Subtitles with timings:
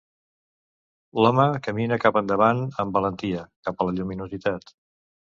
[1.25, 4.73] L'home camina cap endavant amb valentia, cap a la lluminositat.